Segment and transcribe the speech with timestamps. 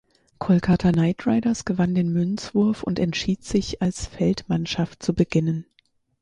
[0.39, 5.67] Kolkata Knight Riders gewann den Münzwurf und entschied sich als Feldmannschaft zu beginnen.